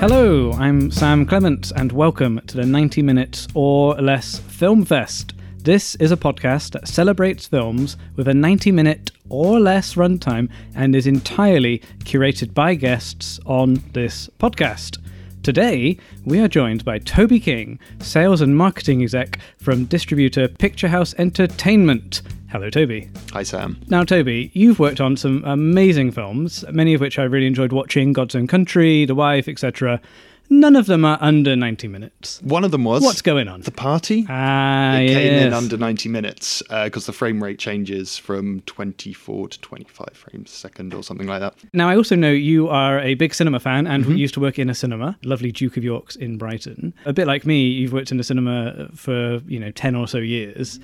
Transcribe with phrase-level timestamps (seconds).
[0.00, 5.34] Hello, I'm Sam Clements, and welcome to the 90 Minutes or Less Film Fest.
[5.58, 10.94] This is a podcast that celebrates films with a 90 minute or less runtime and
[10.94, 14.98] is entirely curated by guests on this podcast.
[15.42, 22.22] Today, we are joined by Toby King, sales and marketing exec from distributor Picturehouse Entertainment.
[22.48, 23.08] Hello, Toby.
[23.32, 23.80] Hi, Sam.
[23.88, 28.12] Now, Toby, you've worked on some amazing films, many of which I really enjoyed watching
[28.12, 30.00] God's Own Country, The Wife, etc.
[30.52, 32.40] None of them are under 90 minutes.
[32.42, 33.62] One of them was What's going on?
[33.62, 34.26] The Party.
[34.28, 39.60] Ah, it came in under 90 minutes because the frame rate changes from 24 to
[39.60, 41.54] 25 frames a second or something like that.
[41.72, 44.16] Now, I also know you are a big cinema fan and Mm-hmm.
[44.16, 46.92] used to work in a cinema, lovely Duke of York's in Brighton.
[47.06, 50.18] A bit like me, you've worked in a cinema for, you know, 10 or so
[50.18, 50.78] years.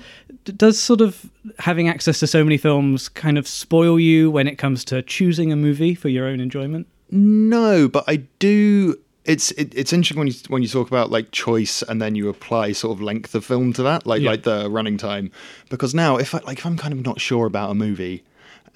[0.45, 1.29] D- Does sort of
[1.59, 5.51] having access to so many films kind of spoil you when it comes to choosing
[5.51, 6.87] a movie for your own enjoyment?
[7.11, 8.97] No, but I do.
[9.29, 12.29] It's it, it's interesting when you when you talk about like choice and then you
[12.29, 14.31] apply sort of length of film to that, like Yeah.
[14.31, 15.31] like the running time.
[15.69, 18.23] Because now, if I, like if I'm kind of not sure about a movie,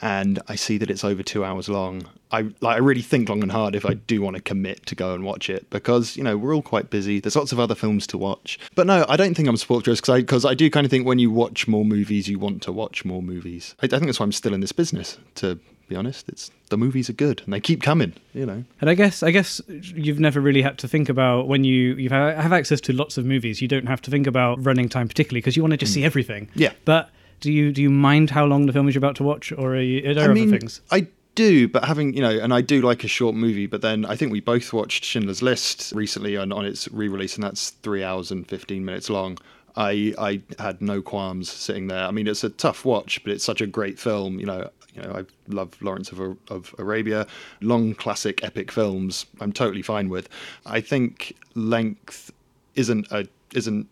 [0.02, 3.42] and I see that it's over two hours long, I like I really think long
[3.42, 6.24] and hard if I do want to commit to go and watch it because you
[6.24, 7.20] know we're all quite busy.
[7.20, 10.10] There's lots of other films to watch, but no, I don't think I'm spoiled because
[10.10, 12.72] I because I do kind of think when you watch more movies, you want to
[12.72, 13.76] watch more movies.
[13.82, 15.18] I, I think that's why I'm still in this business.
[15.36, 15.58] To
[15.94, 18.14] be honest, it's the movies are good and they keep coming.
[18.34, 18.64] You know.
[18.82, 22.10] And I guess I guess you've never really had to think about when you you
[22.10, 23.62] have access to lots of movies.
[23.62, 26.04] You don't have to think about running time particularly because you want to just see
[26.04, 26.48] everything.
[26.48, 26.52] Mm.
[26.56, 26.74] Yeah.
[26.86, 29.52] But do you do you mind how long the film is you're about to watch,
[29.52, 30.82] or are, you, are there I other mean, things?
[30.92, 33.68] I do, but having you know, and I do like a short movie.
[33.68, 37.44] But then I think we both watched Schindler's List recently on, on its re-release, and
[37.44, 39.38] that's three hours and fifteen minutes long.
[39.76, 42.06] I I had no qualms sitting there.
[42.06, 44.40] I mean, it's a tough watch, but it's such a great film.
[44.40, 47.28] You know, you know, I love Lawrence of, of Arabia,
[47.62, 49.26] long classic epic films.
[49.40, 50.30] I'm totally fine with.
[50.66, 52.32] I think length
[52.76, 53.88] isn't a isn't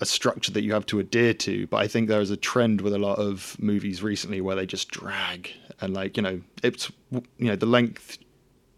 [0.00, 1.66] a structure that you have to adhere to.
[1.68, 4.66] But I think there is a trend with a lot of movies recently where they
[4.66, 5.50] just drag
[5.80, 8.18] and like you know it's you know the length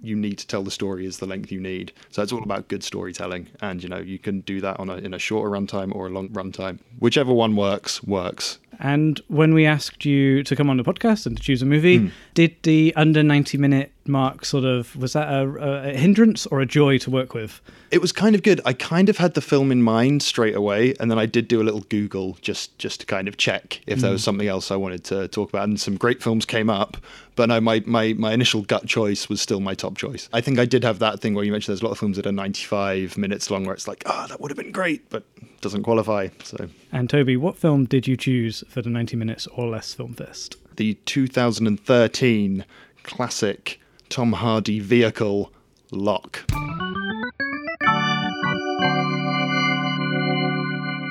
[0.00, 1.92] you need to tell the story is the length you need.
[2.10, 4.96] So it's all about good storytelling, and you know you can do that on a
[4.96, 8.58] in a shorter runtime or a long runtime, whichever one works works.
[8.78, 11.96] And when we asked you to come on the podcast and to choose a movie,
[11.96, 12.06] Hmm.
[12.34, 15.48] did the under ninety minute mark sort of was that a,
[15.92, 17.60] a hindrance or a joy to work with?
[17.90, 18.60] It was kind of good.
[18.66, 21.62] I kind of had the film in mind straight away, and then I did do
[21.62, 24.76] a little Google just just to kind of check if there was something else I
[24.76, 25.64] wanted to talk about.
[25.68, 26.98] And some great films came up,
[27.36, 30.28] but no, my my my initial gut choice was still my top choice.
[30.32, 32.16] I think I did have that thing where you mentioned there's a lot of films
[32.16, 35.24] that are 95 minutes long, where it's like, ah, that would have been great, but
[35.60, 36.28] doesn't qualify.
[36.44, 40.14] So And Toby, what film did you choose for the ninety minutes or less film
[40.14, 40.56] fest?
[40.76, 42.64] the 2013
[43.02, 43.80] classic
[44.10, 45.50] Tom Hardy vehicle,
[45.90, 46.44] Locke.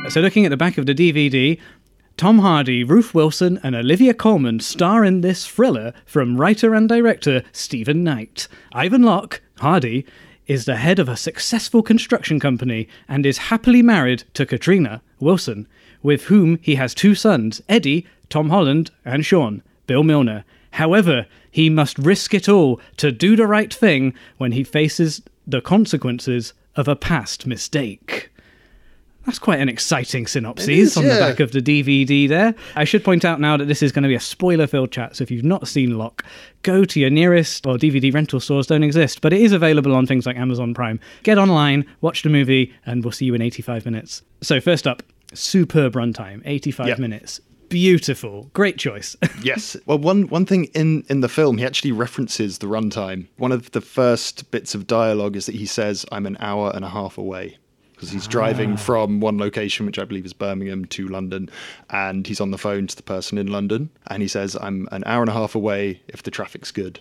[0.09, 1.59] So, looking at the back of the DVD,
[2.17, 7.43] Tom Hardy, Ruth Wilson, and Olivia Colman star in this thriller from writer and director
[7.51, 8.47] Steven Knight.
[8.71, 10.05] Ivan Locke, Hardy,
[10.47, 15.67] is the head of a successful construction company and is happily married to Katrina, Wilson,
[16.01, 20.45] with whom he has two sons, Eddie, Tom Holland, and Sean, Bill Milner.
[20.71, 25.59] However, he must risk it all to do the right thing when he faces the
[25.59, 28.29] consequences of a past mistake.
[29.25, 32.53] That's quite an exciting synopsis is, on the back of the DVD there.
[32.75, 35.15] I should point out now that this is going to be a spoiler filled chat,
[35.15, 36.23] so if you've not seen Locke,
[36.61, 40.05] go to your nearest, or DVD rental stores don't exist, but it is available on
[40.05, 40.99] things like Amazon Prime.
[41.23, 44.21] Get online, watch the movie, and we'll see you in 85 minutes.
[44.41, 45.01] So, first up,
[45.33, 46.95] superb runtime, 85 Yeah.
[46.97, 47.41] minutes.
[47.67, 48.51] Beautiful.
[48.53, 49.15] Great choice.
[49.43, 49.75] yes.
[49.87, 53.25] Well, one one thing in in the film, he actually references the runtime.
[53.37, 56.85] One of the first bits of dialogue is that he says, "I'm an hour and
[56.85, 57.57] a half away."
[57.95, 58.77] Because he's driving ah.
[58.77, 61.49] from one location, which I believe is Birmingham, to London,
[61.89, 65.03] and he's on the phone to the person in London, and he says, "I'm an
[65.05, 66.99] hour and a half away if the traffic's good."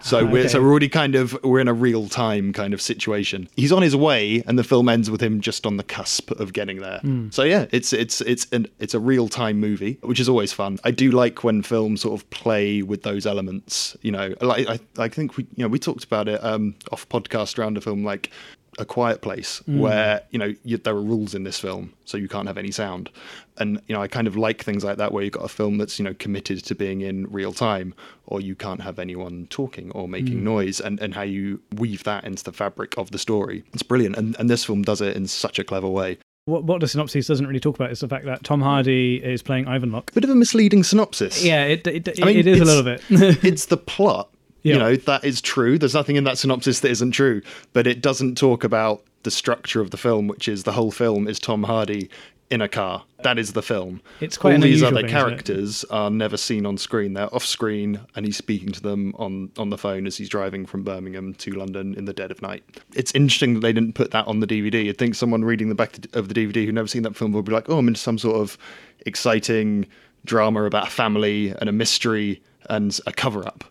[0.00, 2.82] So ah, we're so we're already kind of we're in a real time kind of
[2.82, 3.48] situation.
[3.56, 6.52] He's on his way, and the film ends with him just on the cusp of
[6.52, 6.98] getting there.
[7.00, 7.30] Hmm.
[7.30, 10.78] So yeah, it's it's it's an it's a real time movie, which is always fun.
[10.84, 13.96] I do like when films sort of play with those elements.
[14.02, 17.08] You know, like I I think we you know we talked about it um, off
[17.08, 18.30] podcast around a film like
[18.78, 19.78] a quiet place mm.
[19.78, 22.70] where you know you, there are rules in this film, so you can't have any
[22.70, 23.10] sound.
[23.58, 25.78] And you know, I kind of like things like that where you've got a film
[25.78, 27.94] that's you know committed to being in real time,
[28.26, 30.42] or you can't have anyone talking or making mm.
[30.42, 33.64] noise, and and how you weave that into the fabric of the story.
[33.72, 36.18] It's brilliant, and and this film does it in such a clever way.
[36.46, 39.42] What, what the synopsis doesn't really talk about is the fact that Tom Hardy is
[39.42, 40.12] playing Ivan Locke.
[40.14, 41.44] Bit of a misleading synopsis.
[41.44, 43.02] Yeah, it, it, it, I mean, it is a little bit.
[43.44, 44.30] it's the plot.
[44.66, 44.74] Yeah.
[44.74, 45.78] You know, that is true.
[45.78, 47.40] There's nothing in that synopsis that isn't true,
[47.72, 51.28] but it doesn't talk about the structure of the film, which is the whole film
[51.28, 52.10] is Tom Hardy
[52.50, 53.04] in a car.
[53.22, 54.00] That is the film.
[54.20, 57.14] It's quite All these other thing, characters are never seen on screen.
[57.14, 60.66] They're off screen, and he's speaking to them on on the phone as he's driving
[60.66, 62.64] from Birmingham to London in the dead of night.
[62.94, 64.84] It's interesting that they didn't put that on the DVD.
[64.84, 67.44] You'd think someone reading the back of the DVD who never seen that film would
[67.44, 68.58] be like, "Oh, I'm into some sort of
[69.04, 69.86] exciting
[70.24, 73.64] drama about a family and a mystery." And a cover-up,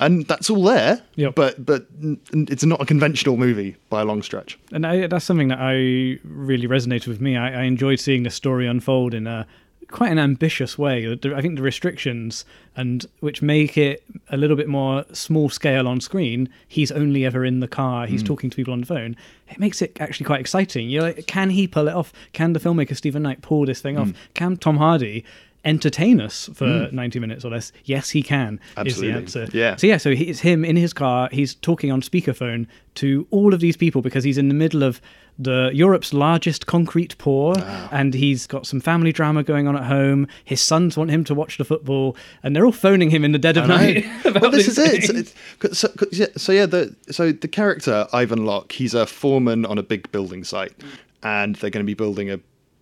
[0.00, 0.96] and that's all there.
[0.96, 1.20] Hmm.
[1.20, 1.34] Yep.
[1.36, 1.86] But but
[2.32, 4.58] it's not a conventional movie by a long stretch.
[4.72, 7.36] and I, that's something that I really resonated with me.
[7.36, 9.46] I, I enjoyed seeing the story unfold in a
[9.88, 11.04] quite an ambitious way.
[11.12, 12.44] I think the restrictions
[12.76, 16.48] and which make it a little bit more small scale on screen.
[16.68, 18.06] He's only ever in the car.
[18.06, 19.16] He's talking to people on the phone.
[19.48, 20.88] It makes it actually quite exciting.
[20.88, 22.12] You're like, can he pull it off?
[22.32, 24.12] Can the filmmaker Steven Knight pull this thing off?
[24.34, 25.24] Can Tom Hardy?
[25.64, 26.94] Entertain us for hmm.
[26.94, 27.72] ninety minutes or less.
[27.84, 28.58] Yes, he can.
[28.76, 29.08] Absolutely.
[29.08, 29.56] Is the answer.
[29.56, 29.76] Yeah.
[29.76, 31.28] So yeah, so he- it's him in his car.
[31.32, 32.66] He's talking on speakerphone
[32.96, 35.00] to all of these people because he's in the middle of
[35.40, 37.88] the Europe's largest concrete pour, ah.
[37.90, 40.28] and he's got some family drama going on at home.
[40.44, 43.38] His sons want him to watch the football, and they're all phoning him in the
[43.38, 44.04] dead of night.
[44.40, 45.28] well, this is these it.
[45.28, 45.32] So,
[45.68, 45.78] things.
[45.78, 49.82] so, yeah, so yeah, the so the character Ivan Locke, he's a foreman on a
[49.82, 50.74] big building site,
[51.22, 52.38] and they're going to be building a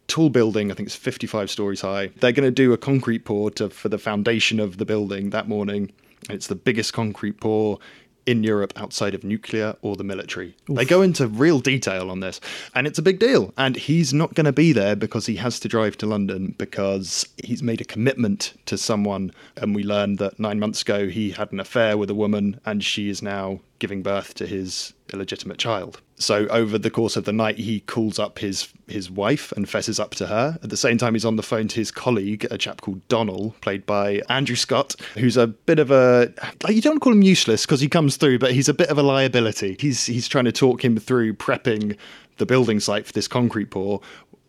[0.08, 0.70] tall building.
[0.70, 2.08] I think it's 55 stories high.
[2.16, 5.49] They're going to do a concrete pour to, for the foundation of the building that
[5.49, 5.93] morning.
[6.28, 7.78] It's the biggest concrete pour
[8.28, 10.55] in Europe outside of nuclear or the military.
[10.69, 12.40] They go into real detail on this,
[12.75, 13.55] and it's a big deal.
[13.56, 17.26] And he's not going to be there because he has to drive to London because
[17.43, 19.32] he's made a commitment to someone.
[19.56, 22.84] And we learned that nine months ago he had an affair with a woman, and
[22.84, 26.00] she is now giving birth to his illegitimate child.
[26.16, 30.00] So over the course of the night, he calls up his his wife and fesses
[30.00, 30.58] up to her.
[30.62, 33.54] At the same time, he's on the phone to his colleague, a chap called Donal,
[33.60, 36.32] played by Andrew Scott, who's a bit of a
[36.69, 39.02] you don't call him useless because he comes through, but he's a bit of a
[39.02, 39.76] liability.
[39.78, 41.96] He's he's trying to talk him through prepping
[42.38, 44.00] the building site for this concrete pour.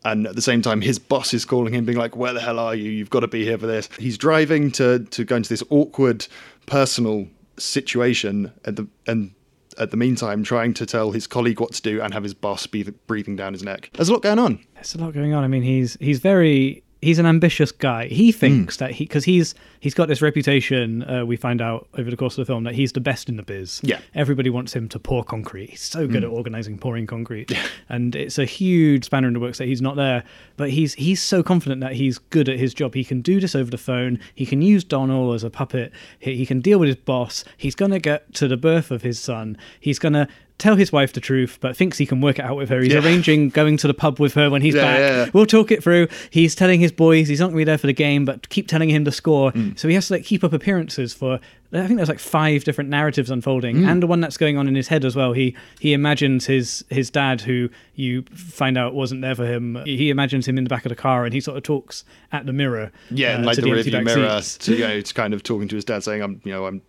[0.02, 2.58] And at the same time, his boss is calling him, being like, "Where the hell
[2.58, 2.90] are you?
[2.90, 6.26] You've got to be here for this." He's driving to to go into this awkward
[6.66, 7.28] personal
[7.60, 9.32] situation at the and
[9.78, 12.66] at the meantime trying to tell his colleague what to do and have his boss
[12.66, 13.90] be breathing down his neck.
[13.94, 14.64] There's a lot going on.
[14.74, 15.44] There's a lot going on.
[15.44, 18.06] I mean, he's he's very he's an ambitious guy.
[18.06, 21.02] He thinks that he because he's he's got this reputation.
[21.02, 23.36] Uh, we find out over the course of the film that he's the best in
[23.36, 23.80] the biz.
[23.82, 24.00] Yeah.
[24.14, 25.70] everybody wants him to pour concrete.
[25.70, 27.52] He's so good at organizing pouring concrete,
[27.88, 30.24] and it's a huge spanner in the works that he's not there.
[30.56, 32.94] But he's he's so confident that he's good at his job.
[32.94, 34.18] He can do this over the phone.
[34.34, 35.92] He can use Donald as a puppet.
[36.18, 37.44] He, he can deal with his boss.
[37.56, 39.56] He's gonna get to the birth of his son.
[39.80, 40.28] He's gonna
[40.60, 42.80] tell his wife the truth, but thinks he can work it out with her.
[42.80, 43.00] He's Yeah.
[43.04, 44.98] arranging going to the pub with her when he's Yeah, back.
[44.98, 45.30] yeah.
[45.32, 46.06] We'll talk it through.
[46.30, 48.68] He's telling his boys he's not going to be there for the game, but keep
[48.68, 49.50] telling him the score.
[49.52, 49.78] Mm.
[49.78, 51.40] So he has to like keep up appearances for.
[51.72, 53.88] I think there's like five different narratives unfolding, Mm.
[53.88, 55.32] and the one that's going on in his head as well.
[55.34, 59.78] He he imagines his his dad, who you find out wasn't there for him.
[59.84, 62.02] He imagines him in the back of the car, and he sort of talks
[62.32, 62.90] at the mirror.
[63.12, 65.68] Yeah, uh, like to the empty rearview mirror, to, you know, it's kind of talking
[65.68, 66.82] to his dad, saying, "I'm, you know, I'm,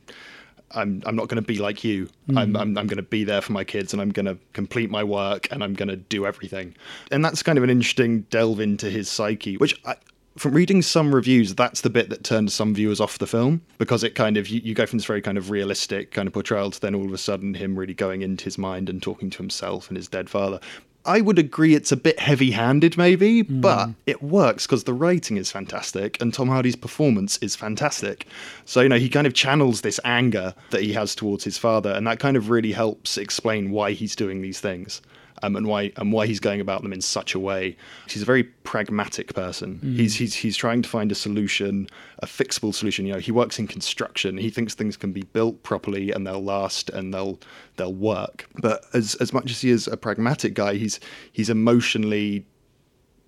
[0.74, 2.10] I'm, I'm not going to be like you.
[2.28, 2.38] Hmm.
[2.38, 4.90] I'm, I'm, I'm going to be there for my kids, and I'm going to complete
[4.90, 6.76] my work, and I'm going to do everything."
[7.12, 9.80] And that's kind of an interesting delve into his psyche, which.
[9.86, 9.96] I,
[10.38, 14.02] from reading some reviews, that's the bit that turned some viewers off the film because
[14.02, 16.72] it kind of you, you go from this very kind of realistic kind of portrayal
[16.72, 19.38] to then all of a sudden him really going into his mind and talking to
[19.38, 20.60] himself and his dead father.
[21.06, 23.62] I would agree it's a bit heavy handed, maybe, hmm.
[23.62, 28.28] but it works because the writing is fantastic and Tom Hardy's performance is fantastic.
[28.66, 31.92] So, you know, he kind of channels this anger that he has towards his father,
[31.92, 35.02] and that kind of really helps explain why he's doing these things.
[35.44, 37.76] Um, and why and why he's going about them in such a way.
[38.08, 39.80] He's a very pragmatic person.
[39.98, 41.88] He's he's he's trying to find a solution,
[42.20, 43.06] a fixable solution.
[43.06, 44.38] You know, he works in construction.
[44.38, 47.40] He thinks things can be built properly and they'll last and they'll
[47.78, 48.48] they'll work.
[48.62, 51.00] But as as much as he is a pragmatic guy, he's
[51.32, 52.46] he's emotionally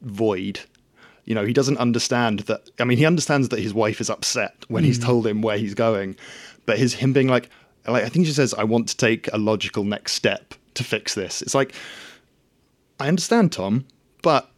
[0.01, 0.59] void.
[1.25, 2.69] You know, he doesn't understand that.
[2.79, 5.73] I mean, he understands that his wife is upset when he's told him where he's
[5.73, 6.17] going,
[6.65, 7.49] but his him being like,
[7.87, 11.15] like I think she says, "I want to take a logical next step to fix
[11.15, 11.73] this." It's like,
[12.99, 13.85] I understand, Tom,
[14.21, 14.49] but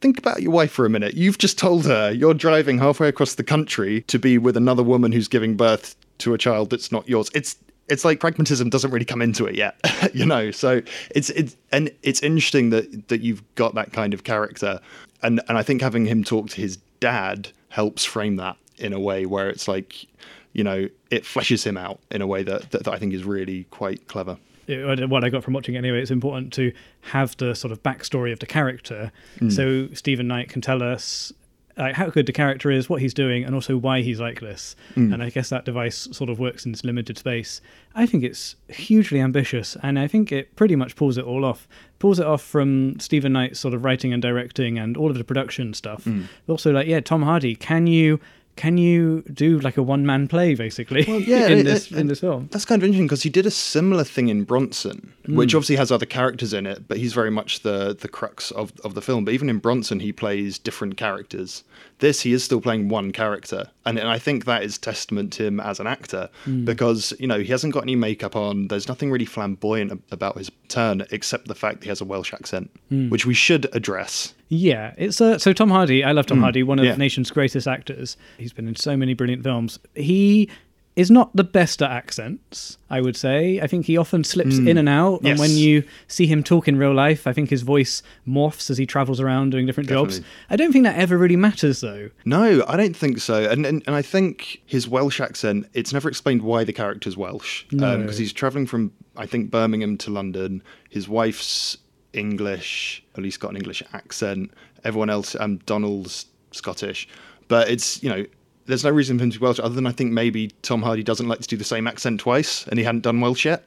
[0.00, 1.14] think about your wife for a minute.
[1.14, 5.12] You've just told her you're driving halfway across the country to be with another woman
[5.12, 7.30] who's giving birth to a child that's not yours.
[7.34, 7.56] It's
[7.88, 9.78] it's like pragmatism doesn't really come into it yet,
[10.14, 10.50] you know.
[10.50, 14.80] So it's it's and it's interesting that that you've got that kind of character,
[15.22, 19.00] and and I think having him talk to his dad helps frame that in a
[19.00, 20.06] way where it's like,
[20.52, 23.24] you know, it fleshes him out in a way that that, that I think is
[23.24, 24.38] really quite clever.
[24.66, 27.82] It- what I got from watching it anyway, it's important to have the sort of
[27.82, 29.50] backstory of the character, hmm.
[29.50, 31.32] so Steven Knight can tell us
[31.76, 34.76] like how good the character is, what he's doing, and also why he's like this.
[34.94, 35.12] Hmm.
[35.12, 37.60] And I guess that device sort of works in this limited space.
[37.96, 41.66] I think it's hugely ambitious, and I think it pretty much pulls it all off.
[41.98, 45.24] Pulls it off from Steven Knight's sort of writing and directing and all of the
[45.24, 46.04] production stuff.
[46.04, 46.24] Hmm.
[46.46, 48.20] But also, like, yeah, Tom Hardy, can you?
[48.56, 52.06] Can you do like a one man play basically yeah, in it- this it- in
[52.06, 52.48] this film?
[52.52, 55.36] That's kind of interesting because he did a similar thing in Bronson, Hmm.
[55.36, 58.72] which obviously has other characters in it, but he's very much the the crux of,
[58.84, 59.24] of the film.
[59.24, 61.64] But even in Bronson, he plays different characters.
[62.00, 65.46] This, he is still playing one character, and, and I think that is testament to
[65.46, 66.64] him as an actor Hmm.
[66.64, 68.68] because you know he hasn't got any makeup on.
[68.68, 72.32] There's nothing really flamboyant about his turn except the fact that he has a Welsh
[72.34, 73.08] accent, Hmm.
[73.08, 74.33] which we should address.
[74.48, 76.04] Yeah, it's uh, so Tom Hardy.
[76.04, 76.44] I love Tom hmm.
[76.44, 76.92] Hardy, one of yeah.
[76.92, 78.16] the nation's greatest actors.
[78.38, 79.78] He's been in so many brilliant films.
[79.94, 80.50] He
[80.96, 83.60] is not the best at accents, I would say.
[83.60, 84.68] I think he often slips hmm.
[84.68, 87.62] in and out, and when you see him talk in real life, I think his
[87.62, 90.20] voice morphs as he travels around doing different jobs.
[90.50, 92.10] I don't think that ever really matters, though.
[92.24, 93.42] No, I don't think so.
[93.42, 97.64] And, and and I think his Welsh accent, it's never explained why the character's Welsh.
[97.72, 97.94] No.
[97.94, 100.62] Um, because he's traveling from, I think, Birmingham to London.
[100.90, 101.76] His wife's
[102.14, 104.52] English, at least got an English accent.
[104.84, 107.08] Everyone else, um, Donald's Scottish.
[107.48, 108.24] But it's, you know,
[108.66, 111.02] there's no reason for him to be Welsh other than I think maybe Tom Hardy
[111.02, 113.64] doesn't like to do the same accent twice and he hadn't done Welsh yet.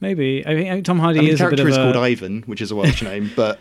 [0.00, 1.92] Maybe I think, Tom Hardy I mean, is the a bit character of is a.
[1.92, 3.58] called Ivan, which is a Welsh name, but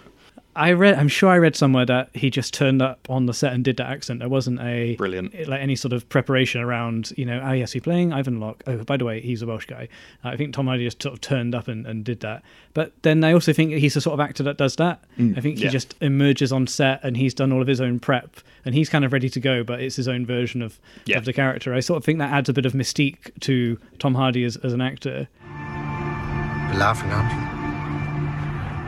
[0.56, 0.96] I read.
[0.96, 3.78] I'm sure I read somewhere that he just turned up on the set and did
[3.78, 4.20] that accent.
[4.20, 5.36] There wasn't a Brilliant.
[5.36, 7.12] Eh, like any sort of preparation around.
[7.18, 8.64] You know, oh yes, he's playing Ivan Locke.
[8.66, 9.90] Oh, by the way, he's a Welsh guy.
[10.24, 12.44] Uh, I think Tom Hardy just sort of turned up and, and did that.
[12.74, 15.04] But then I also think he's the sort of actor that does that.
[15.20, 15.38] Mm.
[15.38, 15.70] I think he yeah.
[15.72, 19.04] just emerges on set and he's done all of his own prep and he's kind
[19.04, 19.64] of ready to go.
[19.64, 21.18] But it's his own version of Yeah.
[21.18, 21.74] of the character.
[21.74, 24.72] I sort of think that adds a bit of mystique to Tom Hardy as, as
[24.74, 25.28] an actor.
[25.44, 27.55] You're laughing, aren't you?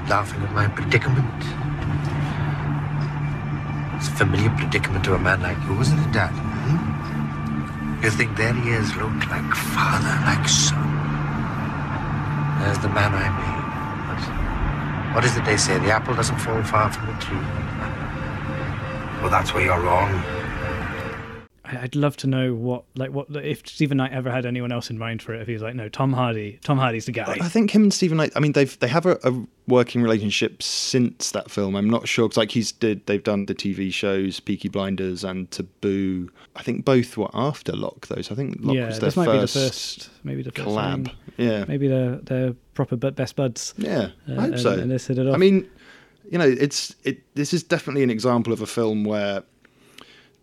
[0.08, 1.44] Laughing at my predicament.
[3.98, 6.32] It's a familiar predicament to a man like you, isn't it, Dad?
[6.32, 8.04] Hmm?
[8.04, 10.80] You think there he is, look like father, like son.
[12.64, 13.58] There's the man I made.
[14.08, 15.78] But what is it they say?
[15.80, 17.44] The apple doesn't fall far from the tree.
[19.20, 20.24] Well, that's where you're wrong.
[21.68, 24.98] I'd love to know what, like, what if Steven Knight ever had anyone else in
[24.98, 25.42] mind for it.
[25.42, 27.38] If he was like, no, Tom Hardy, Tom Hardy's the guy.
[27.42, 28.32] I think him and Steven Knight.
[28.36, 29.34] I mean, they've they have a, a
[29.68, 31.76] working relationship since that film.
[31.76, 35.50] I'm not sure because like he's did they've done the TV shows Peaky Blinders and
[35.52, 36.30] Taboo.
[36.56, 38.22] I think both were after Locke though.
[38.22, 40.52] So I think Locke yeah, was their this might first, be the first, maybe the
[40.52, 41.06] first collab.
[41.08, 41.16] thing.
[41.38, 43.74] Yeah, Maybe they're they're proper best buds.
[43.78, 44.72] yeah, Uh, I hope and- so.
[44.72, 45.36] and this hit it off.
[45.36, 45.68] I mean,
[46.32, 47.22] you know, it's it.
[47.36, 49.44] This is definitely an example of a film where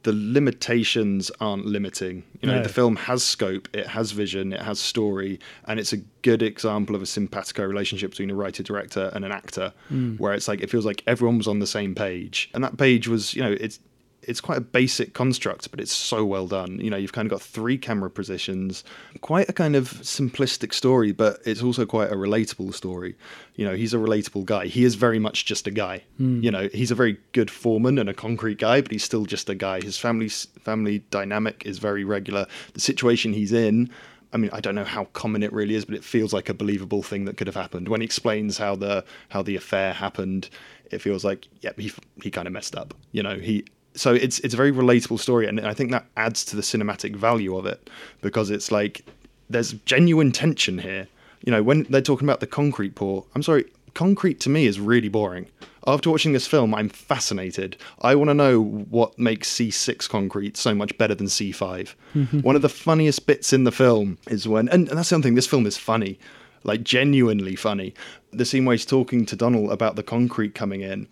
[0.04, 2.22] the limitations aren't limiting.
[2.40, 2.62] You know, No.
[2.62, 6.94] the film has scope, it has vision, it has story, and it's a good example
[6.94, 10.14] of a simpatico relationship between a writer director and an actor, Hmm.
[10.16, 13.08] where it's like it feels like everyone was on the same page, and that page
[13.08, 13.80] was, you know, it's
[14.28, 16.80] it's quite a basic construct, but it's so well done.
[16.80, 18.84] You know, you've kind of got three camera positions,
[19.20, 23.16] quite a kind of simplistic story, but it's also quite a relatable story.
[23.56, 24.66] You know, he's a relatable guy.
[24.66, 26.02] He is very much just a guy.
[26.16, 26.42] Hmm.
[26.42, 29.48] You know, he's a very good foreman and a concrete guy, but he's still just
[29.48, 29.80] a guy.
[29.80, 32.46] His family family dynamic is very regular.
[32.72, 33.90] The situation he's in.
[34.32, 36.54] I mean, I don't know how common it really is, but it feels like a
[36.54, 37.88] believable thing that could have happened.
[37.88, 40.50] When he explains how the how the affair happened,
[40.90, 42.94] it feels like, yep, he he kind of messed up.
[43.12, 46.44] You know, he so it's it's a very relatable story, and I think that adds
[46.46, 49.04] to the cinematic value of it because it's like
[49.48, 51.06] there's genuine tension here.
[51.44, 54.80] You know, when they're talking about the concrete pour, I'm sorry, concrete to me is
[54.80, 55.46] really boring.
[55.86, 57.76] After watching this film, I'm fascinated.
[58.00, 61.94] I want to know what makes C6 concrete so much better than C5.
[62.14, 62.40] Mm-hmm.
[62.40, 65.46] One of the funniest bits in the film is when, and, and that's thing, this
[65.46, 66.18] film is funny,
[66.62, 67.92] like genuinely funny.
[68.32, 71.06] The scene where he's talking to Donald about the concrete coming in,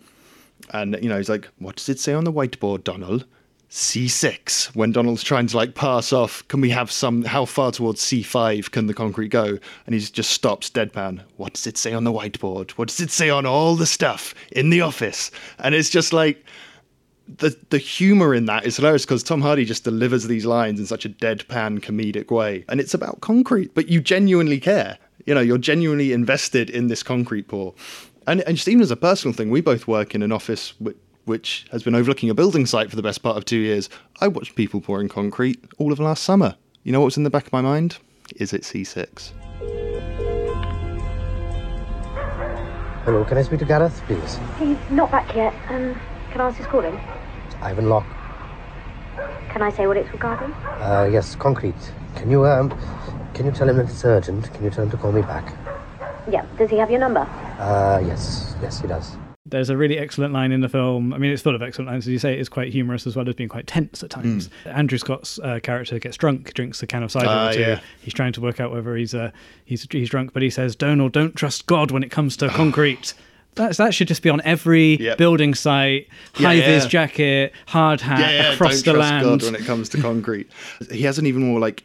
[0.71, 3.25] and you know he's like, "What does it say on the whiteboard, Donald?"
[3.73, 4.75] C6.
[4.75, 7.23] When Donald's trying to like pass off, can we have some?
[7.23, 9.57] How far towards C5 can the concrete go?
[9.87, 11.21] And he just stops deadpan.
[11.37, 12.71] What does it say on the whiteboard?
[12.71, 15.31] What does it say on all the stuff in the office?
[15.57, 16.45] And it's just like
[17.27, 20.85] the the humor in that is hilarious because Tom Hardy just delivers these lines in
[20.85, 24.99] such a deadpan comedic way, and it's about concrete, but you genuinely care.
[25.25, 27.73] You know, you're genuinely invested in this concrete pour,
[28.27, 30.97] and, and just even as a personal thing, we both work in an office which,
[31.25, 33.89] which has been overlooking a building site for the best part of two years.
[34.21, 36.55] I watched people pouring concrete all of last summer.
[36.83, 37.97] You know what was in the back of my mind?
[38.35, 39.31] Is it C6?
[43.05, 44.39] Hello, can I speak to Gareth, please?
[44.59, 45.53] He's not back yet.
[45.69, 45.99] Um,
[46.31, 46.97] can I ask who's calling?
[47.61, 48.05] Ivan Locke.
[49.49, 50.51] Can I say what it's regarding?
[50.53, 51.75] Uh, yes, concrete.
[52.15, 52.69] Can you, um,
[53.33, 54.51] can you tell him that it's urgent?
[54.53, 55.53] Can you tell him to call me back?
[56.29, 56.45] Yeah.
[56.57, 57.21] Does he have your number?
[57.59, 59.15] Uh, yes, yes, he does.
[59.45, 61.13] There's a really excellent line in the film.
[61.13, 62.07] I mean, it's full of excellent lines.
[62.07, 64.49] As you say, it's quite humorous as well as being quite tense at times.
[64.65, 67.59] Andrew Scott's uh, character gets drunk, drinks a can of cider Ah, or two.
[67.59, 67.79] yeah.
[68.01, 69.31] He's trying to work out whether he's uh,
[69.65, 73.13] he's he's drunk, but he says, "Donald, don't trust God when it comes to concrete."
[73.55, 75.17] That's, that should just be on every Yep.
[75.19, 76.07] building site.
[76.39, 76.89] Yeah, High vis yeah.
[76.89, 79.25] jacket, hard hat yeah, yeah, across don't the trust land.
[79.25, 80.49] God when it comes to concrete.
[80.89, 81.83] he has an even more like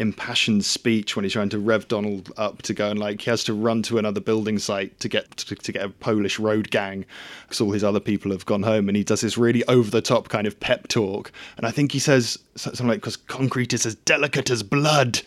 [0.00, 3.44] impassioned speech when he's trying to rev Donald up to go and like he has
[3.44, 7.04] to run to another building site to get to, to get a Polish road gang
[7.42, 10.00] because all his other people have gone home and he does this really over the
[10.00, 13.84] top kind of pep talk and I think he says something like because concrete is
[13.84, 15.20] as delicate as blood.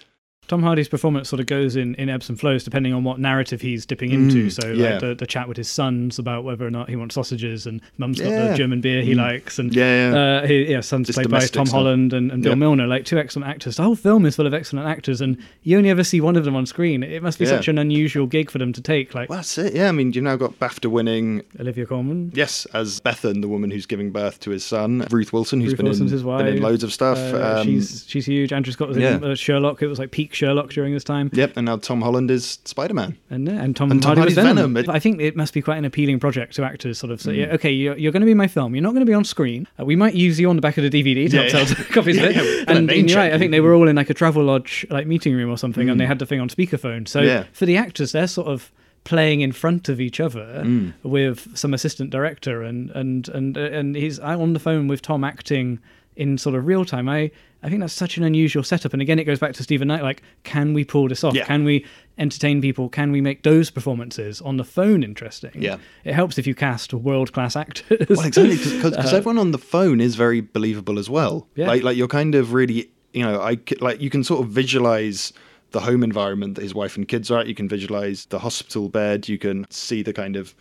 [0.48, 3.62] Tom Hardy's performance sort of goes in, in ebbs and flows depending on what narrative
[3.62, 4.50] he's dipping into.
[4.50, 4.90] So, Mm, yeah.
[4.92, 7.82] like the, the chat with his sons about whether or not he wants sausages, and
[7.98, 8.54] Mum's got the Yeah.
[8.54, 8.58] Mm.
[8.58, 10.18] German beer he likes, and Yeah, yeah.
[10.44, 11.70] Uh, he, yeah, son's played by Tom stuff.
[11.70, 12.56] Holland and, and Bill Yeah.
[12.56, 13.78] Milner, like two excellent actors.
[13.78, 16.44] The whole film is full of excellent actors, and you only ever see one of
[16.46, 17.04] them on screen.
[17.04, 19.16] It must be such an unusual gig for them to take.
[19.16, 19.74] Like Well, that's it.
[19.74, 23.72] Yeah, I mean you've now got BAFTA winning Olivia Colman, Yes, as Bethan, the woman
[23.72, 26.46] who's giving birth to his son, Ruth Wilson, who's Ruth been, Wilson's in, his wife.
[26.46, 27.18] been in loads of stuff.
[27.18, 28.52] Uh, um, she's she's huge.
[28.54, 29.82] Andrew Scott was in uh, Sherlock.
[29.82, 31.30] It was like peak Sherlock during this time.
[31.34, 33.18] Yep, and now Tom Holland is Spider Man.
[33.30, 34.90] And, and Tom, And Tom Hardy was Hardy's Venom.
[34.90, 36.98] I think it must be quite an appealing project to actors.
[37.00, 37.54] Sort of say, Mm.
[37.54, 38.76] okay, you're, you're going to be my film.
[38.76, 39.68] You're not going to be on screen.
[39.80, 41.66] Uh, we might use you on the back of the DVD to Yeah, help yeah.
[41.76, 42.36] sell copies of it.
[42.36, 43.34] yeah, and, and you're right.
[43.34, 45.90] I think they were all in like a travel lodge, like meeting room or something,
[45.90, 47.08] and they had the thing on speakerphone.
[47.08, 47.26] So Mm.
[47.26, 47.44] Yeah.
[47.54, 48.72] for the actors, they're sort of
[49.06, 50.94] playing in front of each other Mm.
[51.04, 55.02] with some assistant director, and and and uh, and he's I'm on the phone with
[55.02, 55.80] Tom acting
[56.16, 57.10] in sort of real time.
[57.10, 57.32] I
[57.64, 58.92] I think that's such an unusual setup.
[58.92, 60.04] And again, it goes back to Steven Knight.
[60.04, 61.34] Like, can we pull this off?
[61.34, 61.46] Yeah.
[61.46, 61.86] Can we
[62.18, 62.90] entertain people?
[62.90, 65.52] Can we make those performances on the phone interesting?
[65.56, 65.78] Yeah.
[66.04, 68.10] It helps if you cast world class actors.
[68.10, 71.48] Well, exactly, because uh, everyone on the phone is very believable as well.
[71.56, 71.68] Yeah.
[71.68, 75.32] Like, like you're kind of really, you know, I like you can sort of visualize
[75.72, 77.48] the home environment that his wife and kids are at.
[77.48, 79.30] You can visualize the hospital bed.
[79.30, 80.54] You can see the kind of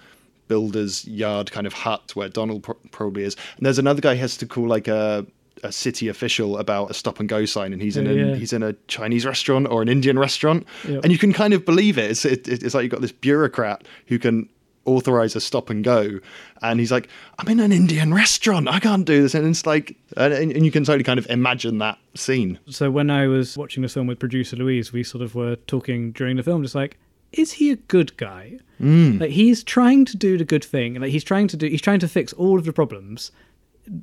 [0.47, 3.37] builder's yard kind of hut where Donald pro- probably is.
[3.57, 5.27] And there's another guy who has to call like a
[5.63, 8.35] a city official about a stop and go sign, and he's in Oh, a yeah.
[8.35, 11.03] he's in a Chinese restaurant or an Indian restaurant, Yep.
[11.05, 12.11] and you can kind of believe it.
[12.11, 14.49] It's it, it's like you've got this bureaucrat who can
[14.85, 16.19] authorize a stop and go
[16.61, 17.07] and he's like
[17.39, 20.73] i'm in an indian restaurant i can't do this and it's like and, and you
[20.73, 24.19] can totally kind of imagine that scene so when I was watching this film with
[24.19, 26.99] producer Louise, we sort of were talking during the film, just like,
[27.31, 28.59] is he a good guy?
[28.81, 29.21] Mm.
[29.21, 30.97] Like he's trying to do the good thing.
[30.97, 31.67] And like he's trying to do.
[31.69, 33.31] He's trying to fix all of the problems.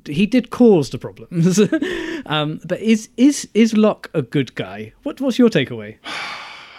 [0.06, 1.58] He did cause the problems.
[2.26, 4.92] um, but is is is Locke a good guy?
[5.02, 5.96] What what's your takeaway?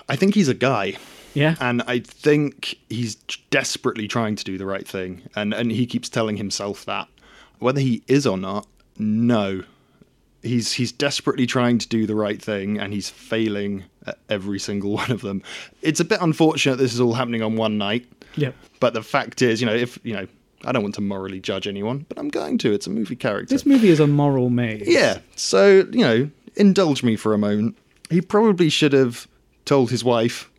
[0.10, 0.96] i think he's a guy
[1.36, 1.56] Yeah.
[1.62, 3.16] and i think he's
[3.50, 7.08] desperately trying to do the right thing and and he keeps telling himself that
[7.60, 9.64] whether he is or not no
[10.42, 14.92] he's he's desperately trying to do the right thing and he's failing at every single
[15.02, 15.42] one of them
[15.82, 18.06] it's a bit unfortunate this is all happening on one night
[18.38, 18.56] Yep.
[18.80, 20.26] But the fact is, you know, if you know,
[20.64, 22.72] I don't want to morally judge anyone, but I'm going to.
[22.72, 23.54] It's a movie character.
[23.54, 24.88] This movie is a moral maze.
[24.88, 25.20] yeah.
[25.36, 27.78] So you know, indulge me for a moment.
[28.10, 29.28] He probably should have
[29.66, 30.50] told his wife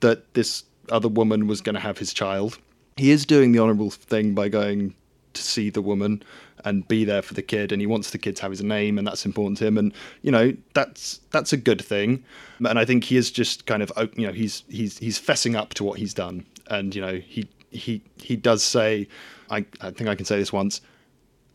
[0.00, 2.58] that this other woman was going to have his child.
[2.96, 4.94] He is doing the honourable thing by going
[5.32, 6.22] to see the woman
[6.64, 8.98] and be there for the kid and he wants the kid to have his name
[8.98, 12.22] and that's important to him and you know that's that's a good thing
[12.66, 15.72] and i think he is just kind of you know he's he's he's fessing up
[15.72, 19.08] to what he's done and you know he he he does say
[19.50, 20.80] i i think i can say this once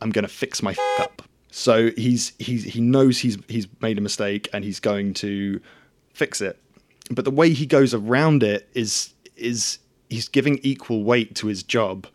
[0.02, 1.22] i'm to fix my f- up.
[1.52, 5.62] So he's he's he knows he's he's made a mistake and he's going to
[6.14, 6.60] fix it.
[7.10, 11.64] But the way he goes around it is is he's giving equal weight to his
[11.64, 12.08] job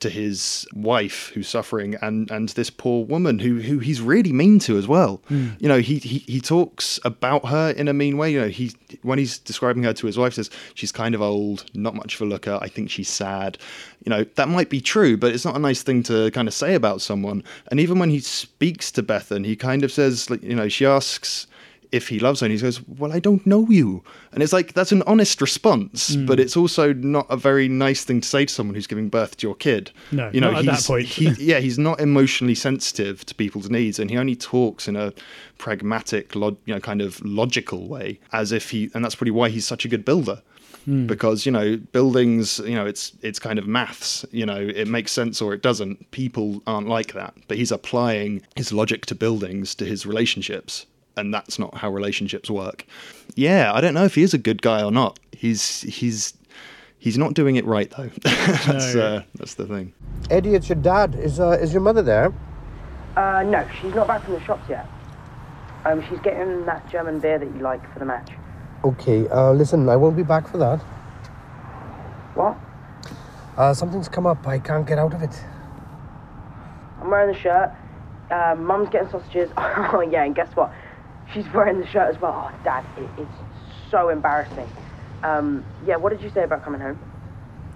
[0.00, 4.58] to his wife who's suffering and and this poor woman who who he's really mean
[4.60, 5.22] to as well.
[5.28, 5.50] Hmm.
[5.58, 8.32] You know he, he he talks about her in a mean way.
[8.32, 11.64] You know he when he's describing her to his wife says she's kind of old
[11.74, 12.58] not much of a looker.
[12.60, 13.58] I think she's sad.
[14.04, 16.54] You know that might be true but it's not a nice thing to kind of
[16.54, 17.42] say about someone.
[17.70, 21.46] And even when he speaks to bethan he kind of says you know she asks
[21.96, 24.02] if he loves her and he goes well i don't know you.
[24.32, 26.26] And it's like that's an honest response hmm.
[26.26, 29.36] but it's also not a very nice thing to say to someone who's giving birth
[29.38, 29.90] to your kid.
[30.12, 31.06] No, you know at that he's, point.
[31.06, 35.12] he, yeah he's not emotionally sensitive to people's needs and he only talks in a
[35.58, 39.48] pragmatic log, you know kind of logical way as if he and that's probably why
[39.48, 40.42] he's such a good builder.
[40.84, 41.06] Hmm.
[41.06, 45.12] Because you know buildings you know it's it's kind of maths you know it makes
[45.12, 46.10] sense or it doesn't.
[46.10, 51.32] People aren't like that but he's applying his logic to buildings to his relationships and
[51.32, 52.84] that's not how relationships work
[53.34, 56.34] yeah i don't know if he is a good guy or not he's he's
[56.98, 58.08] He's not doing it right though.
[58.22, 59.00] that's No.
[59.00, 59.92] uh, that's the thing.
[60.28, 61.14] Eddie, it's your dad.
[61.14, 62.32] Is uh, is your mother there?
[63.16, 64.88] Uh, no, she's not back from the shops yet.
[65.84, 68.30] Um, she's getting that German beer that you like for the match.
[68.82, 69.28] Okay.
[69.28, 70.78] Uh, listen, I won't be back for that.
[72.34, 72.56] What?
[73.56, 74.44] Uh, something's come up.
[74.44, 75.44] I can't get out of it.
[77.00, 77.70] I'm wearing the shirt.
[78.32, 79.50] Uh, Mum's getting sausages.
[79.56, 80.72] Oh yeah, and guess what?
[81.32, 82.50] She's wearing the shirt as well.
[82.52, 83.30] Oh, Dad, it, it's
[83.90, 84.68] so embarrassing.
[85.22, 86.98] Um, yeah, what did you say about coming home?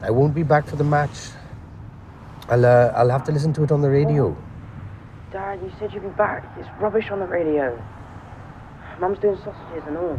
[0.02, 1.30] I won't be back for the match.
[2.48, 4.36] I'll uh, I'll have to listen to it on the radio.
[5.30, 6.44] Dad, you said you'd be back.
[6.58, 7.80] It's rubbish on the radio.
[8.98, 10.18] Mum's doing sausages and all.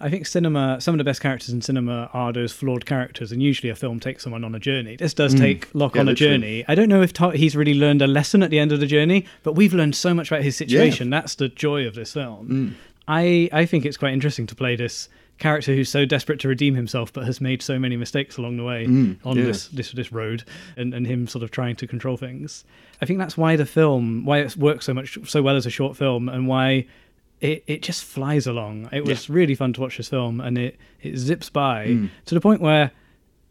[0.00, 3.42] I think cinema, some of the best characters in cinema are those flawed characters, and
[3.42, 4.96] usually a film takes someone on a journey.
[4.96, 5.94] This does take Locke Mm.
[5.96, 6.36] Yeah, on a literally.
[6.38, 6.64] journey.
[6.68, 9.24] I don't know if he's really learned a lesson at the end of the journey,
[9.42, 11.10] but we've learned so much about his situation.
[11.10, 12.48] That's the joy of this film.
[12.48, 12.74] Mm.
[13.08, 15.08] I, I think it's quite interesting to play this
[15.38, 18.64] character who's so desperate to redeem himself, but has made so many mistakes along the
[18.64, 19.44] way on Mm, yeah.
[19.44, 20.44] this, this this road,
[20.76, 22.64] and, and him sort of trying to control things.
[23.00, 25.70] I think that's why the film, why it works so much so well as a
[25.70, 26.86] short film, and why
[27.40, 28.88] it, it just flies along.
[28.92, 32.10] It was really fun to watch this film, and it, it zips by Mm.
[32.26, 32.90] to the point where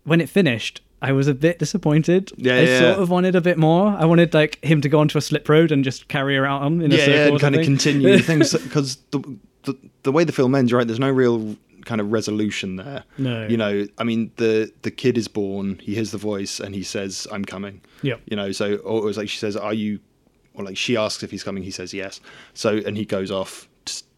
[0.03, 2.31] when it finished, I was a bit disappointed.
[2.37, 2.79] Yeah, I yeah.
[2.79, 3.89] sort of wanted a bit more.
[3.89, 6.63] I wanted like him to go onto a slip road and just carry her out
[6.63, 9.19] on in a yeah, circle yeah, and kind of continue things because the,
[9.63, 10.87] the the way the film ends, right?
[10.87, 13.03] There's no real kind of resolution there.
[13.17, 13.47] No.
[13.47, 16.83] you know, I mean, the the kid is born, he hears the voice, and he
[16.83, 18.21] says, "I'm coming." Yep.
[18.25, 19.99] You know, so or it was like she says, "Are you?"
[20.55, 22.19] Or like she asks if he's coming, he says yes.
[22.55, 23.66] So and he goes off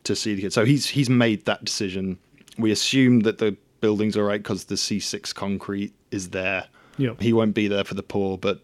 [0.10, 0.54] to see the kid.
[0.54, 2.19] So he's he's made that decision.
[2.58, 6.67] We assume that the building's all right because the C6 concrete is there.
[6.98, 7.22] Yep.
[7.22, 8.62] He won't be there for the poor, but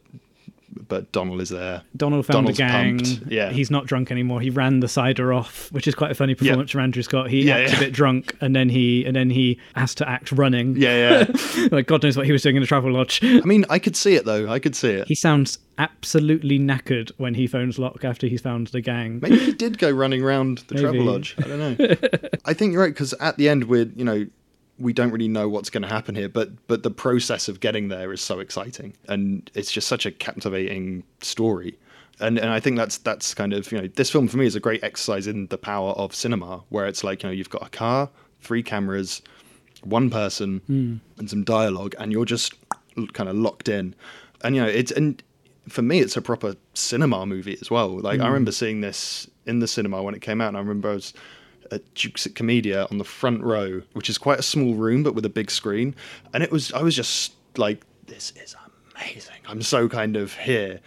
[0.88, 1.82] but Donald is there.
[1.96, 2.98] Donald found Donald's the gang.
[3.00, 3.50] pumped, yeah.
[3.52, 4.42] He's not drunk anymore.
[4.42, 7.30] He ran the cider off, which is quite a funny performance from Andrew Scott.
[7.30, 7.78] He Yeah, acts yeah.
[7.78, 10.76] a bit drunk and then he and then he has to act running.
[10.78, 11.68] Yeah, yeah.
[11.72, 13.20] like God knows what he was doing in the travel lodge.
[13.24, 14.50] I mean, I could see it though.
[14.50, 15.08] I could see it.
[15.08, 19.20] He sounds absolutely knackered when he phones Locke after he's found the gang.
[19.22, 20.84] Maybe he did go running around the Maybe.
[20.84, 21.36] travel lodge.
[21.38, 21.96] I don't know.
[22.46, 24.26] I think you're right because at the end we're you know
[24.78, 27.88] we don't really know what's going to happen here, but but the process of getting
[27.88, 31.78] there is so exciting, and it's just such a captivating story.
[32.20, 34.56] And and I think that's that's kind of you know this film for me is
[34.56, 37.66] a great exercise in the power of cinema, where it's like you know you've got
[37.66, 38.10] a car,
[38.42, 39.22] three cameras,
[39.84, 40.96] one person, hmm.
[41.18, 42.54] and some dialogue, and you're just
[43.14, 43.96] kind of locked in.
[44.44, 45.22] And you know it's and
[45.70, 48.00] for me it's a proper cinema movie as well.
[48.00, 48.32] Like I hmm.
[48.32, 51.14] remember seeing this in the cinema when it came out, and I remember I was
[51.72, 55.16] at Duke's at Komedia on the front row, which is quite a small room but
[55.16, 55.96] with a big screen,
[56.34, 58.56] and it was I was just like, this is
[58.96, 59.36] amazing.
[59.48, 60.80] I'm so kind of here.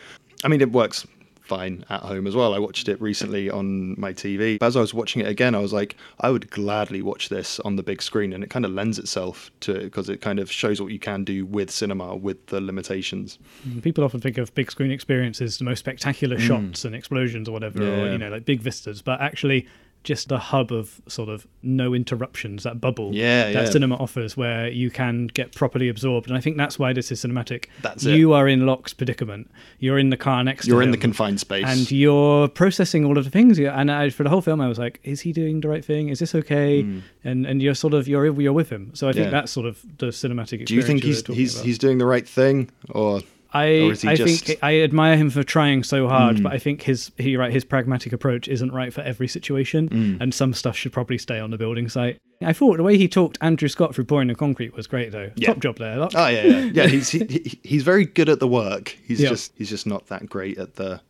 [0.45, 1.07] I mean, it works
[1.49, 2.53] fine at home as well.
[2.55, 4.59] I watched it recently on my TV.
[4.61, 7.77] As I was watching it again, I was like, I would gladly watch this on
[7.77, 10.53] the big screen, and it kind of lends itself to it because it kind of
[10.53, 13.39] shows what you can do with cinema with the limitations.
[13.81, 17.83] People often think of big screen experiences, the most spectacular shots and explosions or whatever,
[17.83, 18.13] or Mm.
[18.13, 19.01] You know, like big vistas.
[19.01, 19.67] But actually,
[20.09, 23.71] just the hub of sort of no interruptions, that bubble Yeah, that yeah.
[23.71, 26.29] cinema offers, where you can get properly absorbed.
[26.29, 27.67] And I think that's why this is cinematic.
[27.83, 28.17] That's it.
[28.17, 29.51] you are in Locke's predicament.
[29.79, 31.67] You're in the car next to You're in the confined space.
[31.67, 33.59] and you're processing all of the things.
[33.59, 36.09] And I, for the whole film, I was like, "Is he doing the right thing?
[36.09, 37.01] Is this okay?" Hmm.
[37.25, 38.91] And and you're sort of you're you're with him.
[38.95, 39.27] So I think.
[39.27, 39.31] Yeah.
[39.31, 40.65] that's sort of the cinematic.
[40.65, 41.67] do you think he's he's about.
[41.67, 43.21] he's doing the right thing, or
[43.53, 46.43] I Or is he I just- think I admire him for trying so hard, Mm.
[46.43, 50.21] but I think his he right his pragmatic approach isn't right for every situation, Mm.
[50.21, 52.19] and some stuff should probably stay on the building site.
[52.43, 55.31] I thought the way he talked Andrew Scott through pouring the concrete was great though.
[55.37, 55.49] Yeah.
[55.49, 55.99] Top job there.
[55.99, 56.87] Oh yeah, yeah, yeah.
[56.89, 58.97] He's he, he- he's very good at the work.
[59.07, 59.31] He's Yeah.
[59.31, 61.01] just he's just not that great at the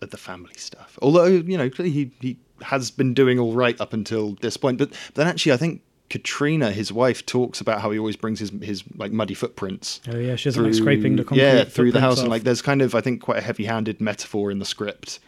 [0.00, 0.98] at the family stuff.
[1.02, 4.78] Although you know clearly he he has been doing all right up until this point.
[4.78, 8.50] But then actually, I think Katrina, his wife, talks about how he always brings his
[8.62, 10.00] his like muddy footprints.
[10.08, 12.62] Oh, yeah, she doesn't like scraping the concrete Yeah, through the house, and like there's
[12.62, 15.18] kind of I think quite a heavy-handed metaphor in the script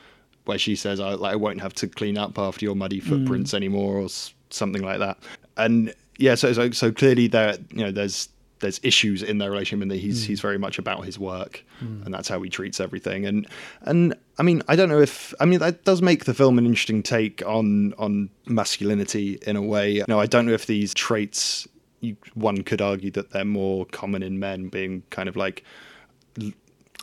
[0.44, 3.08] where she says I like I won't have to clean up after your muddy Hmm.
[3.08, 5.18] footprints anymore or s- something like that.
[5.56, 8.28] And yeah, so so, so clearly there you know there's
[8.60, 10.28] there's issues in their relationship and that he's Hmm.
[10.28, 13.46] he's very much about his work and that's how he treats everything and
[13.82, 16.64] and I mean I don't know if I mean that does make the film an
[16.64, 20.02] interesting take on on masculinity in a way.
[20.08, 21.68] No, I don't know if these traits
[22.00, 25.62] you, one could argue that they're more common in men being kind of like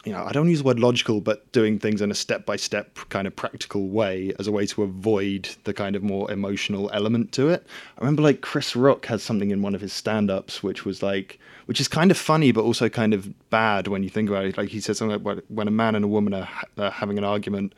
[0.04, 2.58] you know, I don't use the word logical, but doing things in a step by
[2.58, 6.90] step kind of practical way as a way to avoid the kind of more emotional
[6.94, 7.66] element to it.
[7.98, 11.02] I remember like Chris Rock has something in one of his stand ups which was
[11.02, 14.46] like, which is kind of funny, but also kind of bad when you think about
[14.46, 14.58] it.
[14.58, 17.18] Like he said something like, when a man and a woman are, ha- are having
[17.18, 17.74] an argument,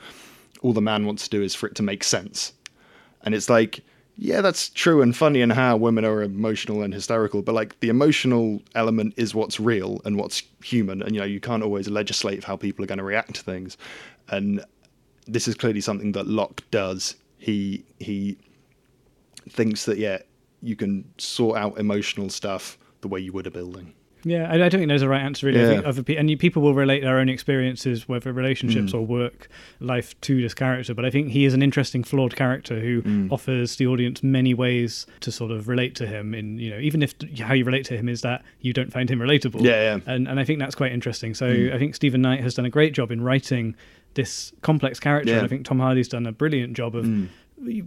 [0.64, 2.54] all the man wants to do is for it to make sense.
[3.22, 3.82] And it's like,
[4.18, 7.90] yeah, that's true and funny and how women are emotional and hysterical, but like the
[7.90, 11.02] emotional element is what's real and what's human.
[11.02, 13.78] And you know, you can't always legislate how people are going to react to things.
[14.30, 14.64] And
[15.28, 17.16] this is clearly something that Locke does.
[17.38, 18.38] He he
[19.50, 20.20] thinks that yeah,
[20.62, 23.94] you can sort out emotional stuff the way you would a building.
[24.28, 25.64] Yeah, I, I don't think there's a right answer really.
[25.64, 28.96] I think other pe- and people will relate their own experiences, whether relationships Mm.
[28.96, 29.48] or work
[29.80, 30.94] life, to this character.
[30.96, 33.32] But I think he is an interesting, flawed character who Mm.
[33.32, 36.34] offers the audience many ways to sort of relate to him.
[36.34, 39.10] In you know, even if how you relate to him is that you don't find
[39.10, 39.62] him relatable.
[39.62, 40.00] Yeah, yeah.
[40.08, 41.34] And and I think that's quite interesting.
[41.36, 41.74] So Mm.
[41.74, 43.76] I think Steven Knight has done a great job in writing
[44.16, 45.30] this complex character.
[45.32, 45.38] Yeah.
[45.38, 47.28] And I think Tom Hardy's done a brilliant job of Mm.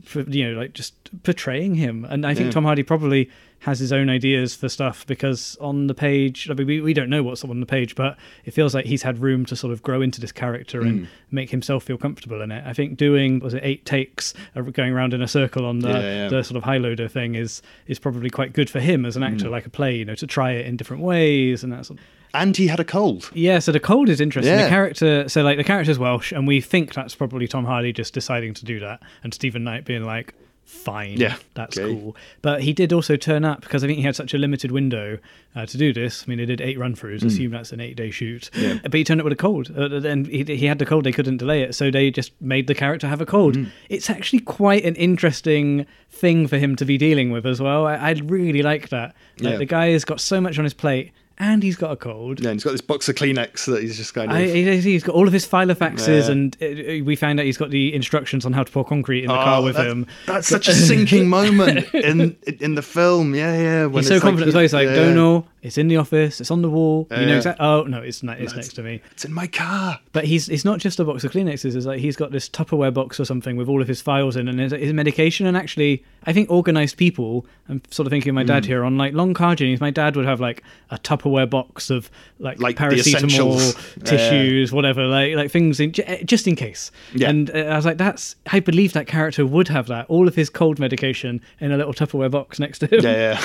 [0.05, 2.53] For, you know like just portraying him and i think Yeah.
[2.53, 3.29] tom hardy probably
[3.61, 7.11] has his own ideas for stuff because on the page I mean, we, we don't
[7.11, 9.83] know what's on the page but it feels like he's had room to sort of
[9.83, 11.07] grow into this character and Mm.
[11.33, 14.93] make himself feel comfortable in it i think doing was it eight takes of going
[14.93, 16.29] around in a circle on the, Yeah, yeah.
[16.29, 19.23] the sort of high loader thing is is probably quite good for him as an
[19.23, 19.51] actor Mm.
[19.51, 22.05] like a play you know to try it in different ways and that sort of
[22.35, 23.31] And he had a cold.
[23.35, 24.57] yeah, so the cold is interesting.
[24.57, 28.13] The character, so like the character's Welsh, and we think that's probably Tom Hardy just
[28.15, 31.91] deciding to do that, and Steven Knight being like, "Fine, Yeah, that's okay.
[31.91, 34.71] cool." But he did also turn up because I think he had such a limited
[34.71, 35.19] window
[35.57, 36.25] uh, to do this.
[36.25, 37.21] I mean, they did eight run throughs.
[37.21, 37.27] Mm.
[37.27, 38.51] Assume that's an eight-day shoot.
[38.55, 38.79] Yeah.
[38.83, 41.05] But he turned up with a cold, uh, and he, he had the cold.
[41.05, 43.57] They couldn't delay it, so they just made the character have a cold.
[43.57, 43.71] Mm.
[43.89, 47.87] It's actually quite an interesting thing for him to be dealing with as well.
[47.87, 49.15] I, I really like that.
[49.41, 49.59] Like, Yeah.
[49.59, 51.13] The guy has got so much on his plate.
[51.41, 52.41] And he's got a cold.
[52.41, 54.37] Yeah, and he's got this box of Kleenex that he's just kind of.
[54.37, 56.33] I, he- he's got all of his filofaxes, Yeah.
[56.33, 59.29] and uh, we found out he's got the instructions on how to pour concrete in
[59.29, 60.07] the Oh, car with that's- him.
[60.27, 63.35] That's such a sinking moment in in the film.
[63.37, 63.87] Yeah, yeah.
[63.87, 64.63] when He's so it's like confident as well.
[64.63, 65.47] He's like, yeah, "Don't know.
[65.63, 66.41] It's in the office.
[66.41, 67.07] It's on the wall.
[67.11, 67.67] You know exactly.
[67.67, 68.19] Oh no, it's.
[68.19, 69.99] It's No, next to me." It's in my car.
[70.13, 71.75] But he's it's not just a box of Kleenexes.
[71.75, 74.49] It's like he's got this Tupperware box or something with all of his files in
[74.49, 75.47] and his, his medication.
[75.47, 77.47] And actually, I think organized people.
[77.69, 78.67] I'm sort of thinking of my dad Mm.
[78.67, 79.81] here on like long car journeys.
[79.81, 85.35] My dad would have like a Tupperware box of like, Like paracetamol, tissues, whatever, like
[85.35, 86.91] like things in just in case.
[87.15, 87.31] Yeah.
[87.31, 90.35] And uh, I was like, that's I believe that character would have that all of
[90.35, 93.01] his cold medication in a little Tupperware box next to him.
[93.03, 93.41] Yeah,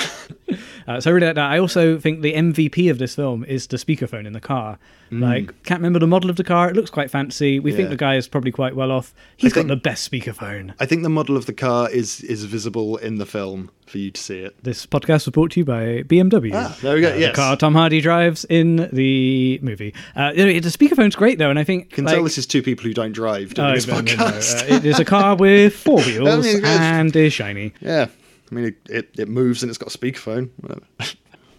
[0.48, 0.56] yeah.
[0.86, 1.50] Uh, so I really like that.
[1.50, 4.78] I also think the MVP of this film is the speakerphone in the car.
[5.10, 5.22] Mm.
[5.22, 6.68] Like, can't remember the model of the car.
[6.68, 7.58] It looks quite fancy.
[7.58, 9.14] We think the guy is probably quite well off.
[9.38, 10.74] He's think- got the best speakerphone.
[10.78, 14.10] I think the model of the car is is visible in the film for you
[14.10, 14.54] to see it.
[14.62, 16.52] This podcast was brought to you by BMW.
[16.54, 17.30] Ah, there we go, Uh, yes.
[17.30, 19.94] The car Tom Hardy drives in the movie.
[20.14, 22.62] Uh, the speakerphone's great though, and I think You can like, tell this is two
[22.62, 25.36] people who don't drive doing Oh, this no, no, no, uh, it is a car
[25.44, 27.72] with four I wheels mean, and is shiny.
[27.80, 28.08] yeah,
[28.50, 30.50] I mean it, it, it moves and it's got a speakerphone.
[30.60, 30.82] Whatever.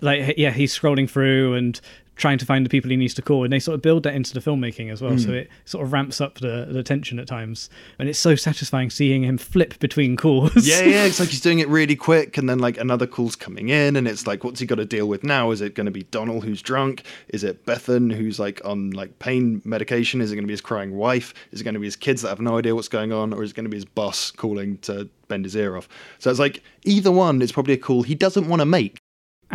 [0.05, 1.81] like yeah he's scrolling through and
[2.17, 4.13] trying to find the people he needs to call and they sort of build that
[4.15, 5.33] into the filmmaking as well so Mm.
[5.33, 9.23] it sort of ramps up the, the tension at times and it's so satisfying seeing
[9.25, 11.03] him flip between calls Yeah, yeah.
[11.03, 14.07] It's like he's doing it really quick, and then like another call's coming in, and
[14.07, 15.51] it's like, what's he got to deal with now?
[15.51, 17.03] Is it going to be Donald who's drunk?
[17.27, 20.21] Is it Bethan who's like on like pain medication?
[20.21, 21.33] Is it going to be his crying wife?
[21.51, 23.43] Is it going to be his kids that have no idea what's going on, or
[23.43, 25.89] is it going to be his boss calling to bend his ear off?
[26.19, 28.99] So it's like either one is probably a call he doesn't want to make.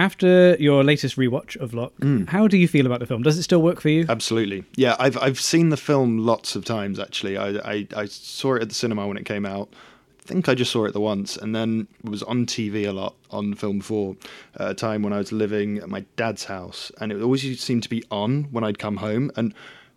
[0.00, 2.28] After your latest rewatch of Locke Mm.
[2.28, 4.64] how do you feel about the film does it still work for you Absolutely.
[4.76, 7.36] Yeah, I've I've seen the film lots of times actually.
[7.36, 9.68] I I, I saw it at the cinema when it came out.
[10.22, 12.92] I think I just saw it the once, and then it was on TV a
[12.92, 14.16] lot on Film Four
[14.60, 17.82] at a time when I was living at my dad's house, and it always seemed
[17.82, 19.52] to be on when I'd come home, and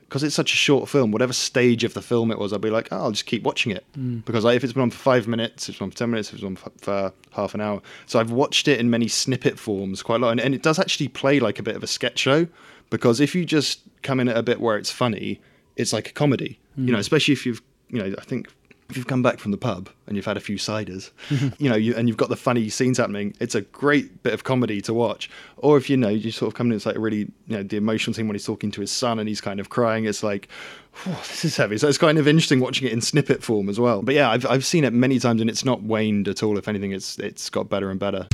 [0.07, 2.69] because it's such a short film, whatever stage of the film it was, I'd be
[2.69, 4.23] like, oh, I'll just keep watching it Mm.
[4.25, 6.09] because like, if it's been on for five minutes, if it's been on for ten
[6.11, 7.81] minutes, if it's been on for, for half an hour.
[8.05, 10.79] So I've watched it in many snippet forms quite a lot, and, and it does
[10.79, 12.47] actually play like a bit of a sketch show
[12.89, 15.39] because if you just come in at a bit where it's funny,
[15.75, 16.59] it's like a comedy.
[16.75, 17.01] You know, Mm.
[17.01, 18.47] especially if you've, you know, I think
[18.93, 21.09] if you've come back from the pub and you've had a few ciders,
[21.57, 24.43] you know, you, and you've got the funny scenes happening, it's a great bit of
[24.43, 25.31] comedy to watch.
[25.57, 27.63] Or if you know, you sort of come in, it's like a really, you know,
[27.63, 30.05] the emotional scene when he's talking to his son and he's kind of crying.
[30.05, 30.47] It's like,
[31.03, 31.79] "Whew, this is heavy.
[31.79, 34.03] So it's kind of interesting watching it in snippet form as well.
[34.03, 36.59] But yeah, I've I've seen it many times and it's not waned at all.
[36.59, 38.27] If anything, it's it's got better and better.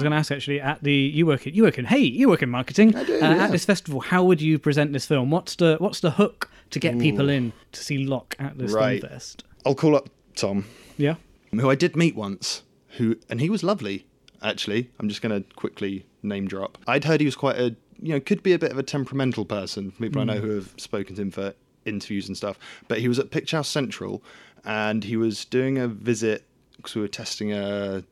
[0.00, 2.28] Was going to ask actually at the you work in you work in hey you
[2.28, 3.44] work in marketing I do, uh, yeah.
[3.44, 6.78] at this festival how would you present this film what's the what's the hook to
[6.78, 9.00] get people in to see Locke at this Right.
[9.00, 10.64] film fest I'll call up Tom.
[10.96, 11.14] yeah
[11.52, 12.62] who I did meet once,
[12.98, 14.06] who and he was lovely.
[14.42, 16.78] Actually, I'm just going to quickly name drop.
[16.86, 19.44] I'd heard he was quite a you know could be a bit of a temperamental
[19.44, 19.90] person.
[20.00, 20.40] People I know Mm.
[20.42, 21.52] who have spoken to him for
[21.84, 22.56] interviews and stuff.
[22.88, 24.22] But he was at Picturehouse Central,
[24.64, 26.44] and he was doing a visit
[26.76, 28.02] because we were testing a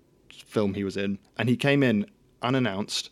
[0.43, 2.07] film he was in, and he came in
[2.43, 3.11] unannounced,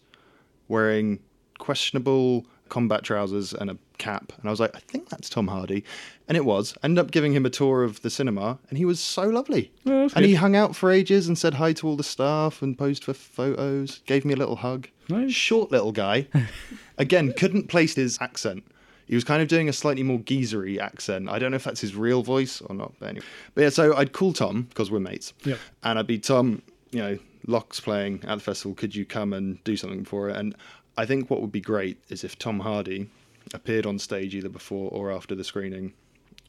[0.69, 1.21] wearing
[1.59, 5.85] questionable combat trousers and a cap, and I was like, I think that's Tom Hardy,
[6.29, 6.75] and it was.
[6.83, 9.73] I ended up giving him a tour of the cinema, and he was so lovely.
[9.87, 12.77] Oh, and he hung out for ages and said hi to all the staff and
[12.77, 14.01] posed for photos.
[14.07, 14.89] Gave me a little hug.
[15.09, 15.33] Nice.
[15.33, 16.27] Short little guy.
[16.99, 18.65] Again, couldn't place his accent.
[19.07, 21.29] He was kind of doing a slightly more geezery accent.
[21.29, 22.93] I don't know if that's his real voice or not.
[22.99, 23.69] But anyway, but yeah.
[23.69, 25.59] So I'd call Tom because we're mates, Yep.
[25.85, 26.63] and I'd be Tom.
[26.97, 28.75] You know, Locke's playing at the festival.
[28.75, 30.37] Could you come and do something for it?
[30.39, 30.57] And
[30.97, 33.11] I think what would be great is if Tom Hardy
[33.53, 35.93] appeared on stage either before or after the screening,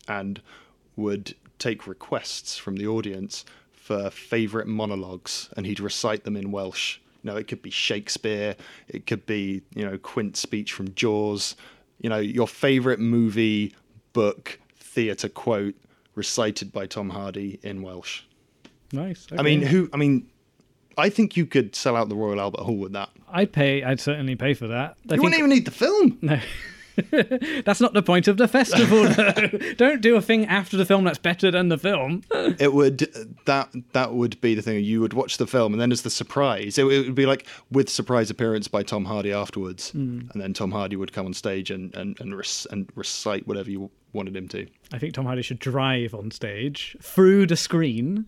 [0.08, 0.42] and
[0.96, 7.00] would take requests from the audience for favourite monologues, and he'd recite them in Welsh.
[7.24, 8.56] You know, it could be Shakespeare,
[8.88, 11.58] it could be you know Quint's speech from Jaws.
[12.00, 13.76] You know, your favourite movie,
[14.14, 15.76] book, theatre quote
[16.16, 18.22] recited by Tom Hardy in Welsh.
[18.94, 19.28] Nice.
[19.38, 19.90] I mean, who?
[19.92, 20.30] I mean,
[20.98, 23.10] I think you could sell out the Royal Albert Hall with that.
[23.30, 23.84] I'd pay.
[23.84, 24.98] I'd certainly pay for that.
[25.10, 26.18] I you wouldn't even need the film.
[26.22, 26.40] No.
[27.66, 29.04] that's not the point of the festival.
[29.10, 29.74] though.
[29.76, 32.24] Don't do a thing after the film that's better than the film.
[32.32, 33.08] It would
[33.46, 34.84] that that would be the thing.
[34.84, 37.46] You would watch the film, and then as the surprise, it, it would be like
[37.72, 40.22] with surprise appearance by Tom Hardy afterwards, hmm.
[40.34, 43.70] and then Tom Hardy would come on stage and and and, rec- and recite whatever
[43.70, 44.68] you wanted him to.
[44.92, 48.26] I think Tom Hardy should drive on stage through the screen.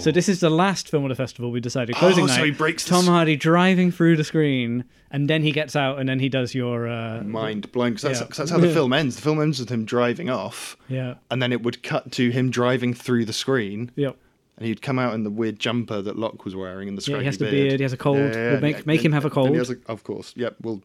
[0.00, 1.50] So this is the last film of the festival.
[1.50, 2.36] We decided closing Oh, night.
[2.36, 5.98] so he breaks Tom s- Hardy driving through the screen, and then he gets out,
[5.98, 6.88] and then he does your.
[6.88, 8.26] Uh, Mind blown, because that's, Yeah.
[8.36, 9.16] that's how the film ends.
[9.16, 11.14] The film ends with him driving off, yeah.
[11.30, 13.90] and then it would cut to him driving through the screen.
[13.96, 14.16] Yep.
[14.58, 17.18] And he'd come out in the weird jumper that Locke was wearing and the Yeah,
[17.18, 17.68] he has the beard.
[17.68, 18.16] beard, he has a cold.
[18.16, 19.54] We'll make- make him have a cold.
[19.56, 20.32] has a- of course.
[20.34, 20.82] Yep, we'll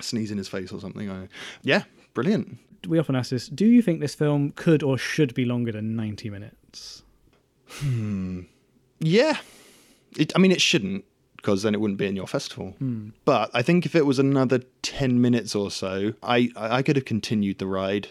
[0.00, 1.10] sneeze in his face or something.
[1.10, 1.28] I-
[1.62, 1.82] Yeah,
[2.14, 2.58] brilliant.
[2.86, 5.96] We often ask this: Do you think this film could or should be longer than
[5.96, 7.02] ninety minutes?
[8.98, 9.38] Yeah,
[10.16, 11.04] it, I mean it shouldn't
[11.36, 12.74] because then it wouldn't be in your festival.
[12.78, 13.10] Hmm.
[13.24, 17.04] But I think if it was another ten minutes or so, I I could have
[17.04, 18.08] continued the ride.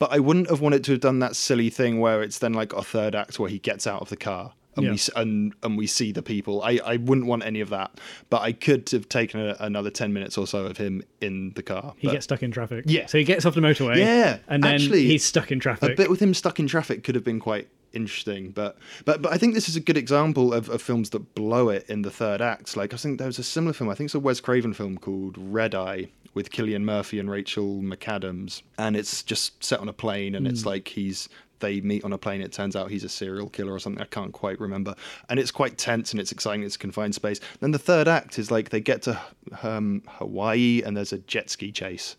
[0.00, 2.72] But I wouldn't have wanted to have done that silly thing where it's then like
[2.72, 4.92] a third act where he gets out of the car and Yeah.
[4.92, 6.62] we and and we see the people.
[6.62, 8.00] I I wouldn't want any of that.
[8.30, 11.62] But I could have taken a, another ten minutes or so of him in the
[11.62, 11.94] car.
[11.98, 12.84] He gets stuck in traffic.
[12.86, 13.06] Yeah.
[13.06, 13.96] So he gets off the motorway.
[13.96, 15.92] Yeah, And then actually, he's stuck in traffic.
[15.92, 19.32] a bit with him stuck in traffic could have been quite interesting but but but
[19.32, 22.10] i think this is a good example of, of films that blow it in the
[22.10, 24.40] third act like i think there was a similar film i think it's a wes
[24.40, 29.80] craven film called red eye with cillian murphy and rachel mcadams and it's just set
[29.80, 30.68] on a plane and it's hmm.
[30.68, 31.28] like he's
[31.60, 34.06] they meet on a plane it turns out he's a serial killer or something i
[34.06, 34.94] can't quite remember
[35.28, 38.50] and it's quite tense and it's exciting it's confined space then the third act is
[38.50, 39.18] like they get to
[39.62, 42.16] um, hawaii and there's a jet ski chase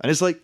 [0.00, 0.40] and it's like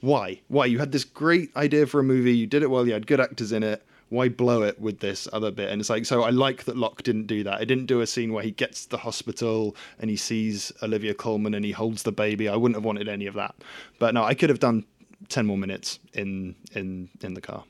[0.00, 0.40] why?
[0.48, 0.66] Why?
[0.66, 3.20] You had this great idea for a movie, you did it well, you had good
[3.20, 3.84] actors in it.
[4.08, 5.68] Why blow it with this other bit?
[5.68, 7.60] And it's like, so I like that Locke didn't do that.
[7.60, 11.12] It didn't do a scene where he gets to the hospital and he sees Olivia
[11.12, 12.48] Colman and he holds the baby.
[12.48, 13.56] I wouldn't have wanted any of that.
[13.98, 14.84] But no, I could have done
[15.28, 17.64] 10 more minutes in in in the car.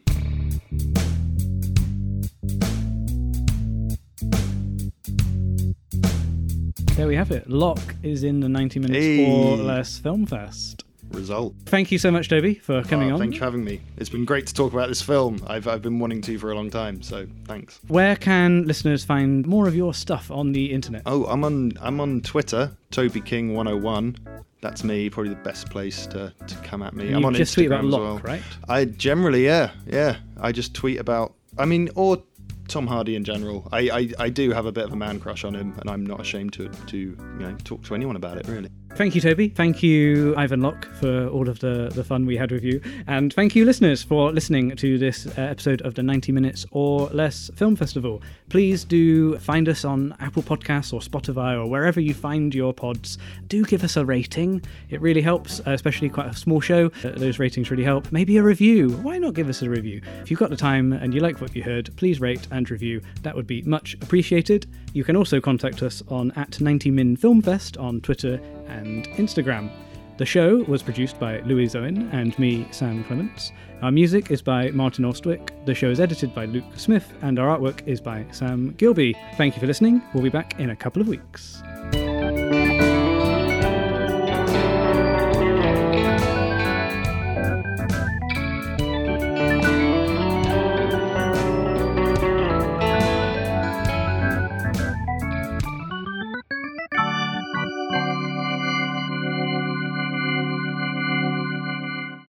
[6.96, 7.48] there we have it.
[7.48, 9.30] Locke is in the 90 minutes Hey.
[9.30, 10.84] or less film fest.
[11.10, 11.54] Result.
[11.66, 13.20] Thank you so much, Toby, for coming Oh, on.
[13.20, 13.80] Thank you for having me.
[13.96, 15.42] It's been great to talk about this film.
[15.46, 17.80] I've I've been wanting to for a long time, so thanks.
[17.88, 21.02] Where can listeners find more of your stuff on the internet?
[21.06, 24.16] Oh, I'm on I'm on Twitter, Toby King 101.
[24.62, 27.10] That's me, probably the best place to, to come at me.
[27.10, 28.18] You I'm on just Instagram tweet about well.
[28.18, 28.42] right?
[28.68, 30.16] I generally, yeah, yeah.
[30.40, 31.34] I just tweet about.
[31.58, 32.22] I mean, or
[32.68, 33.68] Tom Hardy in general.
[33.70, 36.04] I, I, I do have a bit of a man crush on him, and I'm
[36.04, 38.48] not ashamed to to you know talk to anyone about it.
[38.48, 38.70] Really.
[38.96, 39.50] Thank you, Toby.
[39.50, 42.80] Thank you, Ivan Locke, for all of the, the fun we had with you.
[43.06, 47.08] And thank you, listeners, for listening to this uh, episode of the 90 Minutes or
[47.10, 48.22] Less Film Festival.
[48.48, 53.18] Please do find us on Apple Podcasts or Spotify or wherever you find your pods.
[53.48, 54.62] Do give us a rating.
[54.88, 56.86] It really helps, uh, especially quite a small show.
[57.04, 58.10] Uh, those ratings really help.
[58.10, 58.92] Maybe a review.
[59.02, 60.00] Why not give us a review?
[60.22, 63.02] If you've got the time and you like what you heard, please rate and review.
[63.20, 64.66] That would be much appreciated.
[64.94, 69.70] You can also contact us on at 90min filmfest on Twitter and Instagram.
[70.18, 73.52] The show was produced by Louise Owen and me, Sam Clements.
[73.82, 75.50] Our music is by Martin Austwick.
[75.66, 79.14] The show is edited by Luke Smith, and our artwork is by Sam Gilby.
[79.36, 80.02] Thank you for listening.
[80.14, 81.62] We'll be back in a couple of weeks.